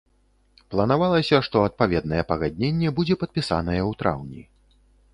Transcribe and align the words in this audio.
Планавалася, 0.73 1.41
што 1.49 1.61
адпаведнае 1.71 2.23
пагадненне 2.33 2.95
будзе 3.01 3.21
падпісанае 3.23 3.81
ў 3.89 4.05
траўні. 4.05 4.43